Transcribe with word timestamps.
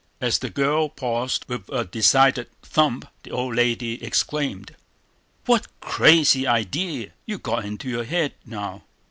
As 0.19 0.39
the 0.39 0.49
girl 0.49 0.89
paused, 0.89 1.45
with 1.47 1.69
a 1.69 1.85
decided 1.85 2.47
thump, 2.63 3.07
the 3.21 3.29
old 3.29 3.55
lady 3.55 4.03
exclaimed: 4.03 4.75
"What 5.45 5.67
crazy 5.79 6.47
idee 6.47 7.11
you 7.27 7.37
got 7.37 7.65
into 7.65 7.87
your 7.87 8.05
head 8.05 8.33
now?" 8.43 8.83